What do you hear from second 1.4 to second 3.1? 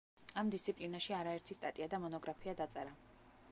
სტატია და მონოგრაფია დაწერა.